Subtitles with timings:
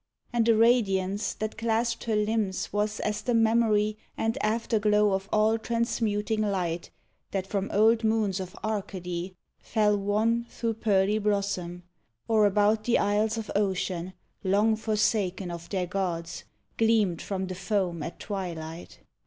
[0.33, 5.59] And the radiance That clasped her limbs was as the memory And afterglow of all
[5.59, 6.89] transmuting light
[7.29, 10.51] That from old moons of Arcady fell wan in THE SPIRIT OF BEAUTY.
[10.53, 11.83] Thro' pearly blossom,
[12.27, 16.45] or about the isles Of ocean, long forsaken of their gods,
[16.79, 19.01] Gleamed from the foam at twilight.